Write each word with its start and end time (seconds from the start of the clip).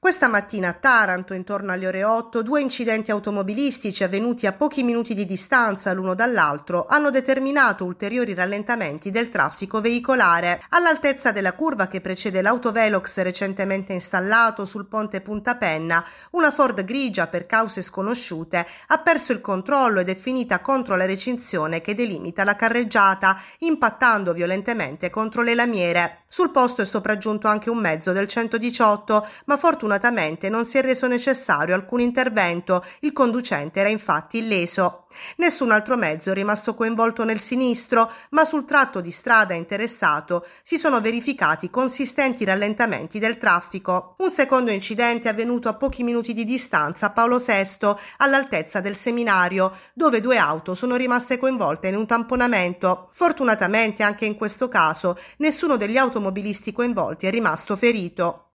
Questa 0.00 0.28
mattina 0.28 0.68
a 0.68 0.74
Taranto, 0.74 1.34
intorno 1.34 1.72
alle 1.72 1.88
ore 1.88 2.04
8, 2.04 2.42
due 2.42 2.60
incidenti 2.60 3.10
automobilistici 3.10 4.04
avvenuti 4.04 4.46
a 4.46 4.52
pochi 4.52 4.84
minuti 4.84 5.12
di 5.12 5.26
distanza 5.26 5.92
l'uno 5.92 6.14
dall'altro 6.14 6.86
hanno 6.88 7.10
determinato 7.10 7.84
ulteriori 7.84 8.32
rallentamenti 8.32 9.10
del 9.10 9.28
traffico 9.28 9.80
veicolare. 9.80 10.62
All'altezza 10.68 11.32
della 11.32 11.52
curva 11.54 11.88
che 11.88 12.00
precede 12.00 12.42
l'autovelox 12.42 13.18
recentemente 13.22 13.92
installato 13.92 14.64
sul 14.66 14.86
ponte 14.86 15.20
Punta 15.20 15.56
Penna, 15.56 16.04
una 16.30 16.52
Ford 16.52 16.84
grigia 16.84 17.26
per 17.26 17.46
cause 17.46 17.82
sconosciute 17.82 18.64
ha 18.86 18.98
perso 18.98 19.32
il 19.32 19.40
controllo 19.40 19.98
ed 19.98 20.10
è 20.10 20.16
finita 20.16 20.60
contro 20.60 20.94
la 20.94 21.06
recinzione 21.06 21.80
che 21.80 21.96
delimita 21.96 22.44
la 22.44 22.54
carreggiata, 22.54 23.36
impattando 23.58 24.32
violentemente 24.32 25.10
contro 25.10 25.42
le 25.42 25.56
lamiere. 25.56 26.22
Sul 26.28 26.50
posto 26.50 26.82
è 26.82 26.84
sopraggiunto 26.84 27.48
anche 27.48 27.68
un 27.68 27.78
mezzo 27.78 28.12
del 28.12 28.28
118, 28.28 29.26
ma 29.46 29.56
fortunatamente 29.56 29.86
fortunatamente 29.88 30.50
non 30.50 30.66
si 30.66 30.76
è 30.76 30.82
reso 30.82 31.06
necessario 31.06 31.74
alcun 31.74 32.00
intervento, 32.00 32.84
il 33.00 33.14
conducente 33.14 33.80
era 33.80 33.88
infatti 33.88 34.36
illeso. 34.36 35.06
Nessun 35.36 35.70
altro 35.70 35.96
mezzo 35.96 36.30
è 36.30 36.34
rimasto 36.34 36.74
coinvolto 36.74 37.24
nel 37.24 37.40
sinistro, 37.40 38.12
ma 38.30 38.44
sul 38.44 38.66
tratto 38.66 39.00
di 39.00 39.10
strada 39.10 39.54
interessato 39.54 40.46
si 40.62 40.76
sono 40.76 41.00
verificati 41.00 41.70
consistenti 41.70 42.44
rallentamenti 42.44 43.18
del 43.18 43.38
traffico. 43.38 44.14
Un 44.18 44.30
secondo 44.30 44.70
incidente 44.70 45.28
è 45.28 45.32
avvenuto 45.32 45.70
a 45.70 45.74
pochi 45.74 46.02
minuti 46.02 46.34
di 46.34 46.44
distanza 46.44 47.06
a 47.06 47.10
Paolo 47.10 47.38
VI, 47.38 47.94
all'altezza 48.18 48.80
del 48.80 48.96
seminario, 48.96 49.74
dove 49.94 50.20
due 50.20 50.36
auto 50.36 50.74
sono 50.74 50.96
rimaste 50.96 51.38
coinvolte 51.38 51.88
in 51.88 51.96
un 51.96 52.06
tamponamento. 52.06 53.08
Fortunatamente 53.14 54.02
anche 54.02 54.26
in 54.26 54.36
questo 54.36 54.68
caso 54.68 55.16
nessuno 55.38 55.76
degli 55.76 55.96
automobilisti 55.96 56.72
coinvolti 56.72 57.26
è 57.26 57.30
rimasto 57.30 57.74
ferito. 57.74 58.47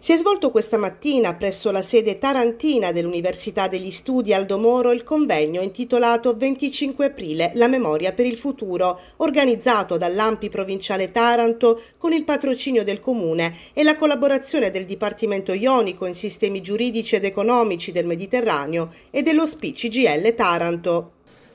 Si 0.00 0.12
è 0.12 0.16
svolto 0.16 0.52
questa 0.52 0.78
mattina 0.78 1.34
presso 1.34 1.72
la 1.72 1.82
sede 1.82 2.20
tarantina 2.20 2.92
dell'Università 2.92 3.66
degli 3.66 3.90
Studi 3.90 4.32
Aldo 4.32 4.56
Moro 4.56 4.92
il 4.92 5.02
convegno 5.02 5.60
intitolato 5.60 6.36
25 6.36 7.06
aprile 7.06 7.50
La 7.54 7.66
memoria 7.66 8.12
per 8.12 8.24
il 8.24 8.36
futuro, 8.36 9.00
organizzato 9.16 9.96
dall'Ampi 9.96 10.50
provinciale 10.50 11.10
Taranto 11.10 11.82
con 11.98 12.12
il 12.12 12.22
patrocinio 12.22 12.84
del 12.84 13.00
comune 13.00 13.56
e 13.72 13.82
la 13.82 13.96
collaborazione 13.96 14.70
del 14.70 14.86
Dipartimento 14.86 15.52
Ionico 15.52 16.06
in 16.06 16.14
sistemi 16.14 16.62
giuridici 16.62 17.16
ed 17.16 17.24
economici 17.24 17.90
del 17.90 18.06
Mediterraneo 18.06 18.92
e 19.10 19.22
dello 19.22 19.46
SPI 19.46 20.32
Taranto. 20.36 21.10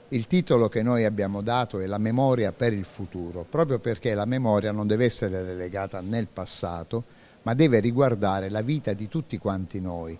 Il 0.09 0.27
titolo 0.27 0.67
che 0.67 0.83
noi 0.83 1.05
abbiamo 1.05 1.41
dato 1.41 1.79
è 1.79 1.85
La 1.85 1.97
memoria 1.97 2.51
per 2.51 2.73
il 2.73 2.83
futuro, 2.83 3.45
proprio 3.49 3.79
perché 3.79 4.13
la 4.13 4.25
memoria 4.25 4.73
non 4.73 4.85
deve 4.85 5.05
essere 5.05 5.43
relegata 5.43 6.01
nel 6.01 6.27
passato, 6.27 7.12
ma 7.43 7.53
deve 7.53 7.79
riguardare 7.79 8.49
la 8.49 8.61
vita 8.61 8.93
di 8.93 9.07
tutti 9.07 9.37
quanti 9.37 9.79
noi. 9.79 10.17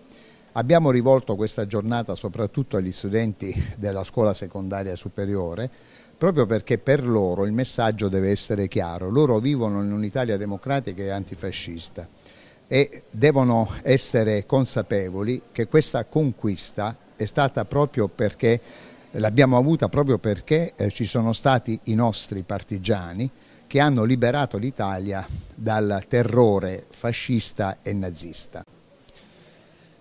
Abbiamo 0.54 0.92
rivolto 0.92 1.36
questa 1.36 1.66
giornata 1.66 2.14
soprattutto 2.16 2.78
agli 2.78 2.92
studenti 2.92 3.54
della 3.78 4.04
scuola 4.04 4.34
secondaria 4.34 4.96
superiore, 4.96 5.70
proprio 6.16 6.46
perché 6.46 6.78
per 6.78 7.06
loro 7.06 7.46
il 7.46 7.54
messaggio 7.54 8.08
deve 8.08 8.30
essere 8.30 8.68
chiaro. 8.68 9.10
Loro 9.10 9.40
vivono 9.40 9.84
in 9.84 9.92
un'Italia 9.92 10.38
democratica 10.38 11.02
e 11.02 11.10
antifascista 11.10 12.08
e 12.68 13.04
devono 13.10 13.70
essere 13.82 14.46
consapevoli 14.46 15.42
che 15.52 15.68
questa 15.68 16.06
conquista 16.06 16.96
è 17.16 17.26
stata 17.26 17.66
proprio 17.66 18.08
perché 18.08 18.62
l'abbiamo 19.12 19.58
avuta 19.58 19.90
proprio 19.90 20.18
perché 20.18 20.74
eh, 20.76 20.90
ci 20.90 21.06
sono 21.06 21.34
stati 21.34 21.80
i 21.86 21.94
nostri 21.94 22.44
partigiani 22.44 23.30
che 23.74 23.80
hanno 23.80 24.04
liberato 24.04 24.60
l'Italia 24.60 25.26
dal 25.56 26.06
terrore 26.08 26.86
fascista 26.92 27.80
e 27.82 27.92
nazista. 27.92 28.64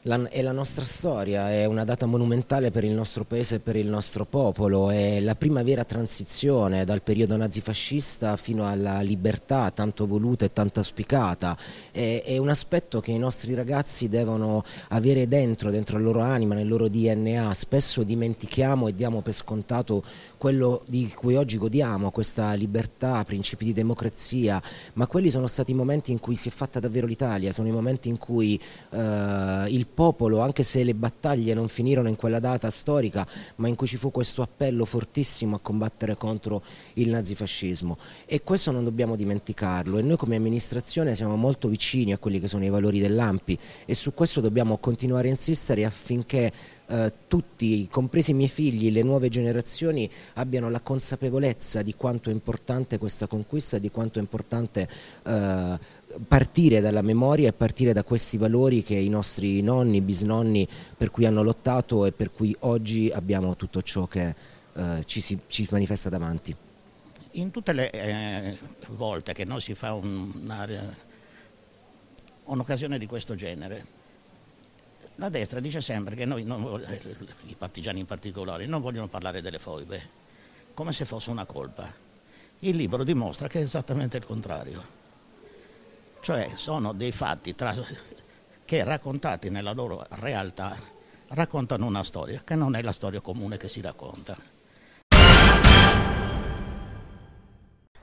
La, 0.06 0.28
è 0.30 0.42
la 0.42 0.50
nostra 0.50 0.84
storia, 0.84 1.52
è 1.52 1.64
una 1.64 1.84
data 1.84 2.06
monumentale 2.06 2.72
per 2.72 2.82
il 2.82 2.90
nostro 2.90 3.22
paese 3.22 3.54
e 3.54 3.58
per 3.60 3.76
il 3.76 3.86
nostro 3.86 4.24
popolo, 4.24 4.90
è 4.90 5.20
la 5.20 5.36
prima 5.36 5.62
vera 5.62 5.84
transizione 5.84 6.84
dal 6.84 7.02
periodo 7.02 7.36
nazifascista 7.36 8.36
fino 8.36 8.68
alla 8.68 9.00
libertà 9.00 9.70
tanto 9.70 10.08
voluta 10.08 10.44
e 10.44 10.52
tanto 10.52 10.80
auspicata, 10.80 11.56
è, 11.92 12.20
è, 12.24 12.36
un 12.38 12.48
aspetto 12.48 12.98
che 12.98 13.12
i 13.12 13.18
nostri 13.18 13.54
ragazzi 13.54 14.08
devono 14.08 14.64
avere 14.88 15.28
dentro, 15.28 15.70
dentro 15.70 15.98
la 15.98 16.04
loro 16.04 16.20
anima, 16.22 16.56
nel 16.56 16.66
loro 16.66 16.88
DNA, 16.88 17.54
spesso 17.54 18.02
dimentichiamo 18.02 18.88
e 18.88 18.96
diamo 18.96 19.20
per 19.20 19.34
scontato 19.34 20.02
quello 20.36 20.82
di 20.88 21.12
cui 21.14 21.36
oggi 21.36 21.58
godiamo, 21.58 22.10
questa 22.10 22.54
libertà, 22.54 23.22
principi 23.22 23.66
di 23.66 23.72
democrazia, 23.72 24.60
ma 24.94 25.06
quelli 25.06 25.30
sono 25.30 25.46
stati 25.46 25.70
i 25.70 25.74
momenti 25.74 26.10
in 26.10 26.18
cui 26.18 26.34
si 26.34 26.48
è 26.48 26.52
fatta 26.52 26.80
davvero 26.80 27.06
l'Italia, 27.06 27.52
sono 27.52 27.68
i 27.68 27.72
momenti 27.72 28.08
in 28.08 28.18
cui 28.18 28.60
eh, 28.90 29.66
il 29.68 29.90
popolo, 29.92 30.40
anche 30.40 30.62
se 30.62 30.82
le 30.82 30.94
battaglie 30.94 31.54
non 31.54 31.68
finirono 31.68 32.08
in 32.08 32.16
quella 32.16 32.38
data 32.38 32.70
storica, 32.70 33.26
ma 33.56 33.68
in 33.68 33.74
cui 33.74 33.86
ci 33.86 33.96
fu 33.96 34.10
questo 34.10 34.42
appello 34.42 34.84
fortissimo 34.84 35.56
a 35.56 35.60
combattere 35.60 36.16
contro 36.16 36.62
il 36.94 37.10
nazifascismo. 37.10 37.96
E 38.26 38.42
questo 38.42 38.70
non 38.70 38.84
dobbiamo 38.84 39.16
dimenticarlo 39.16 39.98
e 39.98 40.02
noi 40.02 40.16
come 40.16 40.36
amministrazione 40.36 41.14
siamo 41.14 41.36
molto 41.36 41.68
vicini 41.68 42.12
a 42.12 42.18
quelli 42.18 42.40
che 42.40 42.48
sono 42.48 42.64
i 42.64 42.70
valori 42.70 42.98
dell'AMPI 42.98 43.58
e 43.84 43.94
su 43.94 44.14
questo 44.14 44.40
dobbiamo 44.40 44.78
continuare 44.78 45.28
a 45.28 45.30
insistere 45.30 45.84
affinché 45.84 46.52
eh, 46.92 47.12
tutti, 47.26 47.88
compresi 47.90 48.32
i 48.32 48.34
miei 48.34 48.48
figli, 48.48 48.90
le 48.90 49.02
nuove 49.02 49.30
generazioni, 49.30 50.08
abbiano 50.34 50.68
la 50.68 50.80
consapevolezza 50.80 51.80
di 51.80 51.94
quanto 51.94 52.28
è 52.28 52.32
importante 52.32 52.98
questa 52.98 53.26
conquista, 53.26 53.78
di 53.78 53.90
quanto 53.90 54.18
è 54.18 54.22
importante 54.22 54.86
eh, 55.24 55.78
partire 56.26 56.80
dalla 56.80 57.02
memoria 57.02 57.48
e 57.48 57.52
partire 57.52 57.92
da 57.92 58.04
questi 58.04 58.36
valori 58.36 58.82
che 58.82 58.94
i 58.94 59.08
nostri 59.08 59.62
nonni, 59.62 60.00
bisnonni 60.00 60.66
per 60.96 61.10
cui 61.10 61.26
hanno 61.26 61.42
lottato 61.42 62.06
e 62.06 62.12
per 62.12 62.32
cui 62.32 62.54
oggi 62.60 63.10
abbiamo 63.10 63.56
tutto 63.56 63.82
ciò 63.82 64.06
che 64.06 64.34
eh, 64.74 65.04
ci, 65.04 65.20
si, 65.20 65.38
ci 65.46 65.66
manifesta 65.70 66.08
davanti. 66.08 66.54
In 67.32 67.50
tutte 67.50 67.72
le 67.72 67.90
eh, 67.90 68.58
volte 68.90 69.32
che 69.32 69.44
noi 69.44 69.60
si 69.60 69.74
fa 69.74 69.98
un'occasione 72.44 72.98
di 72.98 73.06
questo 73.06 73.34
genere, 73.34 74.00
la 75.16 75.28
destra 75.28 75.60
dice 75.60 75.80
sempre 75.80 76.14
che 76.14 76.24
noi, 76.24 76.44
non, 76.44 76.82
i 77.46 77.54
partigiani 77.56 78.00
in 78.00 78.06
particolare, 78.06 78.66
non 78.66 78.80
vogliono 78.80 79.08
parlare 79.08 79.40
delle 79.40 79.58
foibe, 79.58 80.20
come 80.74 80.92
se 80.92 81.04
fosse 81.04 81.30
una 81.30 81.44
colpa. 81.44 81.90
Il 82.60 82.76
libro 82.76 83.02
dimostra 83.02 83.48
che 83.48 83.60
è 83.60 83.62
esattamente 83.62 84.16
il 84.16 84.24
contrario 84.24 85.00
cioè 86.22 86.52
sono 86.54 86.92
dei 86.92 87.10
fatti 87.10 87.54
tra, 87.54 87.74
che 88.64 88.84
raccontati 88.84 89.50
nella 89.50 89.72
loro 89.72 90.06
realtà 90.10 90.78
raccontano 91.28 91.84
una 91.84 92.04
storia 92.04 92.42
che 92.44 92.54
non 92.54 92.76
è 92.76 92.82
la 92.82 92.92
storia 92.92 93.20
comune 93.20 93.56
che 93.56 93.68
si 93.68 93.80
racconta. 93.80 94.36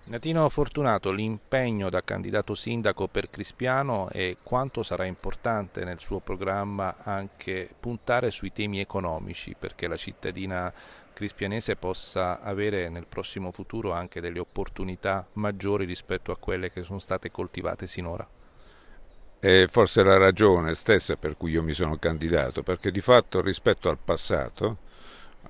Natino 0.06 0.50
Fortunato, 0.50 1.12
l'impegno 1.12 1.90
da 1.90 2.04
candidato 2.04 2.56
sindaco 2.56 3.08
per 3.08 3.30
Crispiano 3.30 4.10
e 4.10 4.38
quanto 4.44 4.82
sarà 4.82 5.06
importante 5.06 5.86
nel 5.86 6.00
suo 6.00 6.20
programma 6.20 6.98
anche 7.04 7.70
puntare 7.80 8.32
sui 8.32 8.52
temi 8.52 8.80
economici 8.80 9.56
perché 9.58 9.88
la 9.88 9.96
cittadina 9.96 10.74
crispianese 11.20 11.76
possa 11.76 12.40
avere 12.40 12.88
nel 12.88 13.06
prossimo 13.06 13.52
futuro 13.52 13.92
anche 13.92 14.22
delle 14.22 14.40
opportunità 14.40 15.28
maggiori 15.34 15.84
rispetto 15.84 16.32
a 16.32 16.38
quelle 16.38 16.72
che 16.72 16.82
sono 16.84 16.98
state 16.98 17.30
coltivate 17.30 17.88
sinora. 17.88 18.26
È 19.38 19.66
forse 19.68 20.02
la 20.02 20.18
ragione 20.18 20.76
stessa 20.76 21.18
per 21.18 21.36
cui 21.36 21.52
io 21.52 21.62
mi 21.62 21.74
sono 21.74 21.98
candidato, 21.98 22.64
perché 22.64 22.90
di 22.90 23.02
fatto 23.02 23.42
rispetto 23.42 23.90
al 23.90 23.98
passato 24.02 24.88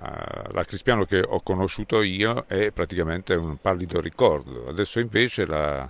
Uh, 0.00 0.52
la 0.52 0.64
Crispiano 0.64 1.04
che 1.04 1.20
ho 1.20 1.42
conosciuto 1.42 2.00
io 2.00 2.44
è 2.46 2.70
praticamente 2.70 3.34
un 3.34 3.60
pallido 3.60 4.00
ricordo, 4.00 4.66
adesso 4.68 4.98
invece 4.98 5.44
la, 5.44 5.86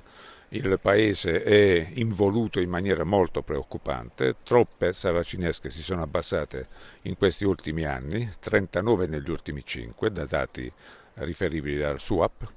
il 0.52 0.78
paese 0.80 1.42
è 1.42 1.90
involuto 1.94 2.58
in 2.60 2.68
maniera 2.68 3.04
molto 3.04 3.42
preoccupante, 3.42 4.36
troppe 4.42 4.92
saracinesche 4.92 5.70
si 5.70 5.82
sono 5.82 6.02
abbassate 6.02 6.66
in 7.02 7.16
questi 7.16 7.44
ultimi 7.44 7.84
anni, 7.84 8.28
39 8.38 9.06
negli 9.06 9.30
ultimi 9.30 9.64
5, 9.64 10.10
da 10.10 10.24
dati 10.24 10.70
riferibili 11.14 11.82
al 11.84 12.00
SUAP, 12.00 12.52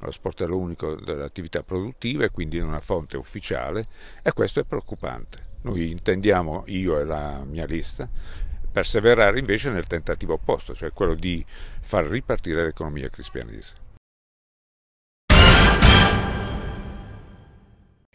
lo 0.00 0.10
sportello 0.12 0.56
unico 0.56 0.94
delle 0.94 1.24
attività 1.24 1.62
produttive, 1.62 2.30
quindi 2.30 2.58
in 2.58 2.64
una 2.64 2.80
fonte 2.80 3.16
ufficiale, 3.16 3.86
e 4.22 4.32
questo 4.32 4.60
è 4.60 4.64
preoccupante. 4.64 5.50
Noi 5.62 5.90
intendiamo, 5.90 6.64
io 6.66 7.00
e 7.00 7.04
la 7.04 7.42
mia 7.44 7.66
lista, 7.66 8.08
perseverare 8.70 9.40
invece 9.40 9.70
nel 9.70 9.86
tentativo 9.86 10.34
opposto, 10.34 10.74
cioè 10.74 10.92
quello 10.92 11.14
di 11.14 11.44
far 11.80 12.06
ripartire 12.06 12.64
l'economia 12.64 13.08
crispianese. 13.08 13.81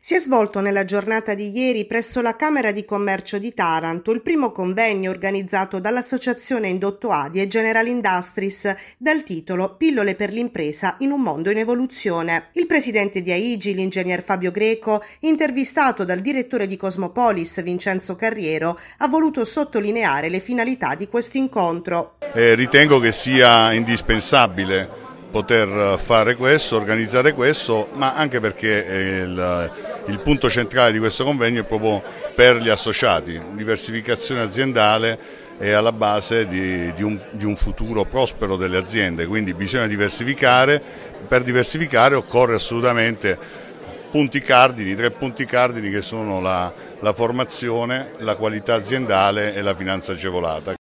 Si 0.08 0.16
è 0.16 0.22
svolto 0.22 0.62
nella 0.62 0.86
giornata 0.86 1.34
di 1.34 1.52
ieri 1.54 1.84
presso 1.84 2.22
la 2.22 2.38
Camera 2.38 2.72
di 2.72 2.86
Commercio 2.86 3.40
di 3.40 3.54
Taranto 3.54 4.14
il 4.14 4.22
primo 4.22 4.54
convegno 4.54 5.10
organizzato 5.10 5.82
dall'Associazione 5.82 6.70
Indotto 6.70 7.10
Adi 7.10 7.42
e 7.42 7.50
General 7.50 7.86
Industries 7.86 8.74
dal 8.98 9.24
titolo 9.24 9.76
Pillole 9.76 10.16
per 10.16 10.32
l'impresa 10.32 10.96
in 11.00 11.12
un 11.12 11.20
mondo 11.20 11.52
in 11.52 11.58
evoluzione. 11.58 12.52
Il 12.54 12.68
presidente 12.68 13.22
di 13.22 13.34
AIGI, 13.34 13.74
l'ingegner 13.74 14.24
Fabio 14.24 14.52
Greco, 14.52 15.04
intervistato 15.20 16.06
dal 16.06 16.20
direttore 16.20 16.68
di 16.68 16.78
Cosmopolis 16.78 17.62
Vincenzo 17.62 18.16
Carriero, 18.16 18.80
ha 19.00 19.10
voluto 19.10 19.44
sottolineare 19.44 20.30
le 20.30 20.40
finalità 20.40 20.96
di 20.96 21.10
questo 21.10 21.36
incontro. 21.36 22.16
Eh, 22.34 22.56
ritengo 22.56 23.00
che 23.00 23.12
sia 23.12 23.74
indispensabile 23.74 24.90
poter 25.30 26.00
fare 26.00 26.38
questo, 26.38 26.78
organizzare 26.78 27.34
questo, 27.34 27.90
ma 27.92 28.16
anche 28.16 28.40
perché 28.40 29.22
il, 29.26 29.87
il 30.08 30.20
punto 30.20 30.50
centrale 30.50 30.92
di 30.92 31.00
questo 31.00 31.24
convegno 31.24 31.62
è 31.62 31.66
proprio 31.66 32.02
per 32.34 32.58
gli 32.58 32.70
associati, 32.70 33.42
diversificazione 33.54 34.42
aziendale 34.42 35.46
è 35.58 35.72
alla 35.72 35.92
base 35.92 36.46
di, 36.46 36.94
di, 36.94 37.04
un, 37.04 37.20
di, 37.32 37.46
un, 37.46 37.56
futuro 37.56 38.06
prospero 38.06 38.56
delle 38.56 38.78
aziende, 38.78 39.26
quindi 39.26 39.54
bisogna 39.54 39.88
diversificare, 39.88 40.82
per 41.28 41.44
diversificare 41.44 42.16
occorre 42.16 42.56
assolutamente 42.56 43.38
punti 44.12 44.40
cardini, 44.42 44.96
tre 44.96 45.12
punti 45.12 45.46
cardini 45.46 45.90
che 45.90 46.02
sono 46.02 46.40
la, 46.40 46.72
la 47.00 47.14
formazione, 47.14 48.12
la 48.20 48.36
qualità 48.36 48.76
aziendale 48.76 49.56
e 49.56 49.62
la 49.62 49.76
finanza 49.76 50.12
agevolata. 50.14 50.77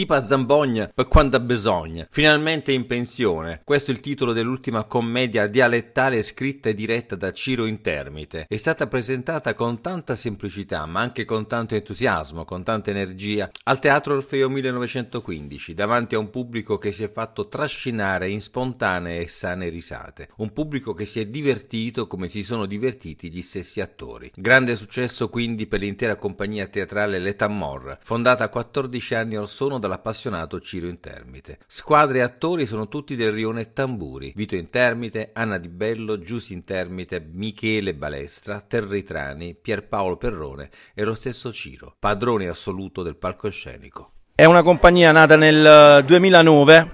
Stipa 0.00 0.24
Zambogna 0.24 0.90
per 0.94 1.08
quando 1.08 1.36
ha 1.36 1.40
bisogno, 1.40 2.06
finalmente 2.08 2.72
in 2.72 2.86
pensione. 2.86 3.60
Questo 3.62 3.90
è 3.90 3.94
il 3.94 4.00
titolo 4.00 4.32
dell'ultima 4.32 4.84
commedia 4.84 5.46
dialettale 5.46 6.22
scritta 6.22 6.70
e 6.70 6.74
diretta 6.74 7.16
da 7.16 7.34
Ciro 7.34 7.66
Intermite. 7.66 8.46
È 8.48 8.56
stata 8.56 8.86
presentata 8.86 9.52
con 9.52 9.82
tanta 9.82 10.14
semplicità, 10.14 10.86
ma 10.86 11.00
anche 11.00 11.26
con 11.26 11.46
tanto 11.46 11.74
entusiasmo, 11.74 12.46
con 12.46 12.62
tanta 12.62 12.88
energia, 12.88 13.50
al 13.64 13.78
Teatro 13.78 14.14
Orfeo 14.14 14.48
1915, 14.48 15.74
davanti 15.74 16.14
a 16.14 16.18
un 16.18 16.30
pubblico 16.30 16.76
che 16.76 16.92
si 16.92 17.04
è 17.04 17.12
fatto 17.12 17.48
trascinare 17.48 18.30
in 18.30 18.40
spontanee 18.40 19.20
e 19.20 19.28
sane 19.28 19.68
risate. 19.68 20.30
Un 20.36 20.54
pubblico 20.54 20.94
che 20.94 21.04
si 21.04 21.20
è 21.20 21.26
divertito 21.26 22.06
come 22.06 22.28
si 22.28 22.42
sono 22.42 22.64
divertiti 22.64 23.30
gli 23.30 23.42
stessi 23.42 23.82
attori. 23.82 24.32
Grande 24.34 24.76
successo 24.76 25.28
quindi 25.28 25.66
per 25.66 25.80
l'intera 25.80 26.16
compagnia 26.16 26.68
teatrale 26.68 27.18
L'Etamor, 27.18 27.98
fondata 28.00 28.48
14 28.48 29.14
anni 29.14 29.36
or 29.36 29.46
sono 29.46 29.78
dall'appassionato 29.90 30.60
Ciro 30.60 30.86
Intermite. 30.86 31.58
Squadre 31.66 32.18
e 32.18 32.22
attori 32.22 32.64
sono 32.64 32.86
tutti 32.86 33.16
del 33.16 33.32
rione 33.32 33.72
Tamburi, 33.72 34.32
Vito 34.36 34.54
Intermite, 34.54 35.30
Anna 35.32 35.58
Di 35.58 35.68
Bello, 35.68 36.20
Giussi 36.20 36.52
Intermite, 36.52 37.28
Michele 37.32 37.94
Balestra, 37.94 38.60
Territrani, 38.60 39.56
Pierpaolo 39.60 40.16
Perrone 40.16 40.70
e 40.94 41.02
lo 41.02 41.14
stesso 41.14 41.52
Ciro, 41.52 41.96
padrone 41.98 42.46
assoluto 42.46 43.02
del 43.02 43.16
palcoscenico. 43.16 44.12
È 44.36 44.44
una 44.44 44.62
compagnia 44.62 45.10
nata 45.10 45.36
nel 45.36 46.04
2009 46.06 46.90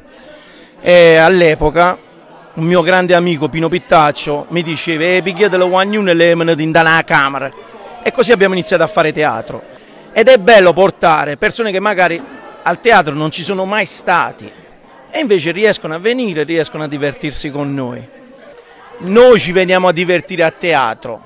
eh, 0.80 0.90
e 0.90 1.16
all'epoca 1.16 1.98
un 2.54 2.64
mio 2.64 2.80
grande 2.80 3.14
amico 3.14 3.50
Pino 3.50 3.68
Pittaccio 3.68 4.46
mi 4.48 4.62
diceva 4.62 5.04
e 5.04 5.20
picchiate 5.22 5.58
la 5.58 5.66
guagnone 5.66 6.12
e 6.12 6.14
le 6.14 6.34
menate 6.34 6.62
in 6.62 6.72
dalla 6.72 7.02
camera 7.04 7.52
e 8.02 8.10
così 8.10 8.32
abbiamo 8.32 8.54
iniziato 8.54 8.82
a 8.82 8.86
fare 8.86 9.12
teatro 9.12 9.62
ed 10.12 10.28
è 10.28 10.38
bello 10.38 10.72
portare 10.72 11.36
persone 11.36 11.70
che 11.70 11.80
magari 11.80 12.20
al 12.66 12.80
teatro 12.80 13.14
non 13.14 13.30
ci 13.30 13.44
sono 13.44 13.64
mai 13.64 13.86
stati 13.86 14.50
e 15.10 15.20
invece 15.20 15.52
riescono 15.52 15.94
a 15.94 15.98
venire, 15.98 16.42
riescono 16.42 16.82
a 16.82 16.88
divertirsi 16.88 17.50
con 17.50 17.72
noi. 17.72 18.04
Noi 18.98 19.38
ci 19.38 19.52
veniamo 19.52 19.86
a 19.86 19.92
divertire 19.92 20.42
a 20.42 20.50
teatro 20.50 21.22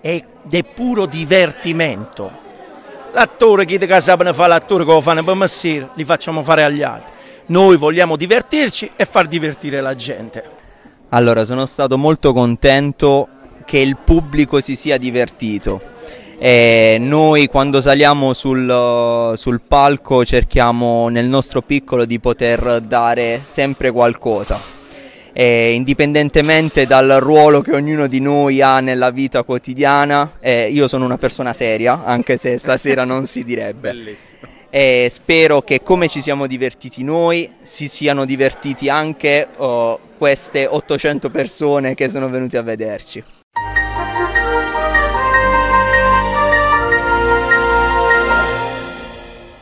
ed 0.00 0.24
è 0.48 0.64
puro 0.64 1.04
divertimento. 1.04 2.46
L'attore, 3.12 3.66
chi 3.66 3.76
che 3.76 4.00
sapano 4.00 4.32
fare 4.32 4.48
l'attore 4.48 4.84
che 4.84 4.90
lo 4.90 5.00
fanno 5.02 5.22
per 5.22 5.34
mestiere, 5.34 5.90
li 5.94 6.04
facciamo 6.04 6.42
fare 6.42 6.64
agli 6.64 6.82
altri. 6.82 7.12
Noi 7.46 7.76
vogliamo 7.76 8.16
divertirci 8.16 8.92
e 8.96 9.04
far 9.04 9.26
divertire 9.26 9.82
la 9.82 9.94
gente. 9.94 10.42
Allora, 11.10 11.44
sono 11.44 11.66
stato 11.66 11.98
molto 11.98 12.32
contento 12.32 13.28
che 13.66 13.78
il 13.78 13.98
pubblico 14.02 14.60
si 14.60 14.74
sia 14.74 14.96
divertito 14.96 15.82
e 16.40 16.98
noi 17.00 17.48
quando 17.48 17.80
saliamo 17.80 18.32
sul, 18.32 19.32
sul 19.34 19.60
palco 19.66 20.24
cerchiamo 20.24 21.08
nel 21.08 21.26
nostro 21.26 21.62
piccolo 21.62 22.04
di 22.04 22.20
poter 22.20 22.80
dare 22.80 23.40
sempre 23.42 23.90
qualcosa. 23.90 24.76
E 25.32 25.72
indipendentemente 25.72 26.86
dal 26.86 27.18
ruolo 27.20 27.60
che 27.60 27.72
ognuno 27.72 28.06
di 28.06 28.20
noi 28.20 28.60
ha 28.60 28.80
nella 28.80 29.10
vita 29.10 29.42
quotidiana, 29.42 30.32
eh, 30.40 30.68
io 30.68 30.88
sono 30.88 31.04
una 31.04 31.18
persona 31.18 31.52
seria, 31.52 32.04
anche 32.04 32.36
se 32.36 32.58
stasera 32.58 33.04
non 33.04 33.26
si 33.26 33.44
direbbe. 33.44 33.90
Bellissimo. 33.90 34.56
E 34.70 35.08
spero 35.10 35.62
che 35.62 35.82
come 35.82 36.08
ci 36.08 36.20
siamo 36.20 36.46
divertiti 36.46 37.02
noi, 37.02 37.50
si 37.62 37.88
siano 37.88 38.24
divertiti 38.24 38.88
anche 38.88 39.46
oh, 39.56 39.98
queste 40.18 40.66
800 40.68 41.30
persone 41.30 41.94
che 41.94 42.10
sono 42.10 42.28
venute 42.28 42.58
a 42.58 42.62
vederci. 42.62 43.22